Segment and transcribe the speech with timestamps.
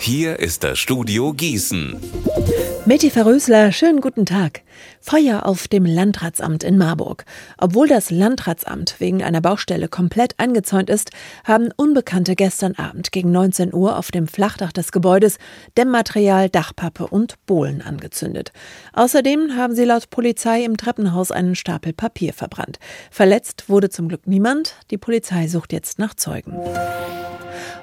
[0.00, 2.00] Hier ist das Studio Gießen.
[2.86, 4.62] Meti Verrösler, schönen guten Tag.
[4.98, 7.26] Feuer auf dem Landratsamt in Marburg.
[7.58, 11.10] Obwohl das Landratsamt wegen einer Baustelle komplett eingezäunt ist,
[11.44, 15.36] haben Unbekannte gestern Abend gegen 19 Uhr auf dem Flachdach des Gebäudes
[15.76, 18.52] Dämmmaterial, Dachpappe und Bohlen angezündet.
[18.94, 22.78] Außerdem haben sie laut Polizei im Treppenhaus einen Stapel Papier verbrannt.
[23.10, 24.76] Verletzt wurde zum Glück niemand.
[24.90, 26.58] Die Polizei sucht jetzt nach Zeugen.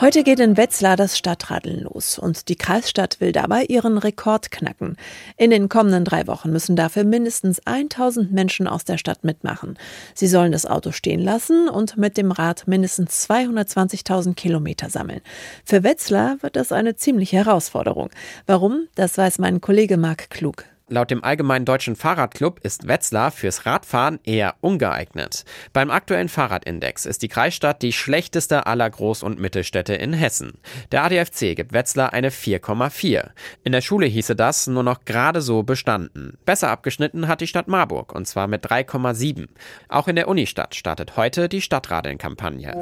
[0.00, 4.96] Heute geht in Wetzlar das Stadtradeln los und die Kreisstadt will dabei ihren Rekord knacken.
[5.36, 9.78] In den kommenden drei Wochen müssen dafür mindestens 1000 Menschen aus der Stadt mitmachen.
[10.14, 15.20] Sie sollen das Auto stehen lassen und mit dem Rad mindestens 220.000 Kilometer sammeln.
[15.66, 18.08] Für Wetzlar wird das eine ziemliche Herausforderung.
[18.46, 18.88] Warum?
[18.94, 20.64] Das weiß mein Kollege Marc Klug.
[20.92, 25.44] Laut dem Allgemeinen Deutschen Fahrradclub ist Wetzlar fürs Radfahren eher ungeeignet.
[25.72, 30.54] Beim aktuellen Fahrradindex ist die Kreisstadt die schlechteste aller Groß- und Mittelstädte in Hessen.
[30.90, 33.28] Der ADFC gibt Wetzlar eine 4,4.
[33.62, 36.36] In der Schule hieße das nur noch gerade so bestanden.
[36.44, 39.46] Besser abgeschnitten hat die Stadt Marburg und zwar mit 3,7.
[39.88, 42.74] Auch in der Unistadt startet heute die Stadtradeln-Kampagne.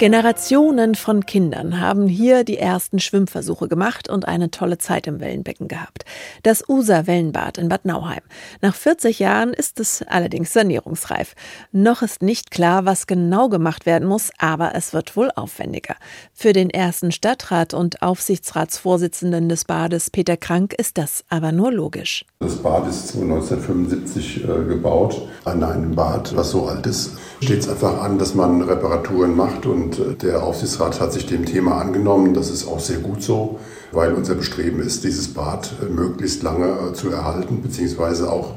[0.00, 5.68] Generationen von Kindern haben hier die ersten Schwimmversuche gemacht und eine tolle Zeit im Wellenbecken
[5.68, 6.06] gehabt.
[6.42, 8.20] Das User Wellenbad in Bad Nauheim.
[8.62, 11.34] Nach 40 Jahren ist es allerdings sanierungsreif.
[11.72, 15.96] Noch ist nicht klar, was genau gemacht werden muss, aber es wird wohl aufwendiger.
[16.32, 22.24] Für den ersten Stadtrat und Aufsichtsratsvorsitzenden des Bades Peter Krank ist das aber nur logisch.
[22.38, 25.28] Das Bad ist 1975 äh, gebaut.
[25.44, 29.66] An einem Bad, was so alt ist, steht es einfach an, dass man Reparaturen macht
[29.66, 32.34] und äh, der Aufsichtsrat hat sich dem Thema angenommen.
[32.34, 33.58] Das ist auch sehr gut so,
[33.92, 38.54] weil unser Bestreben ist, dieses Bad äh, möglichst lange zu erhalten, beziehungsweise auch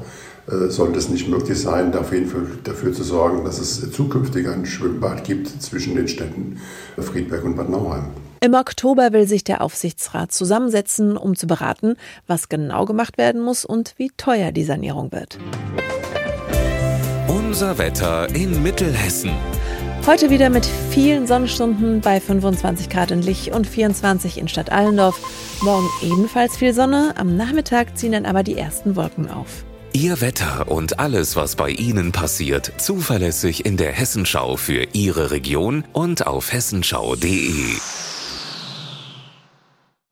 [0.68, 2.20] sollte es nicht möglich sein, dafür,
[2.64, 6.60] dafür zu sorgen, dass es zukünftig ein Schwimmbad gibt zwischen den Städten
[6.98, 8.08] Friedberg und Bad Nauheim.
[8.40, 11.96] Im Oktober will sich der Aufsichtsrat zusammensetzen, um zu beraten,
[12.26, 15.38] was genau gemacht werden muss und wie teuer die Sanierung wird.
[17.26, 19.30] Unser Wetter in Mittelhessen.
[20.06, 25.18] Heute wieder mit vielen Sonnenstunden bei 25 Grad in Lich und 24 in Stadt Allendorf.
[25.62, 29.64] Morgen ebenfalls viel Sonne, am Nachmittag ziehen dann aber die ersten Wolken auf.
[29.94, 35.84] Ihr Wetter und alles, was bei Ihnen passiert, zuverlässig in der Hessenschau für Ihre Region
[35.94, 37.78] und auf hessenschau.de.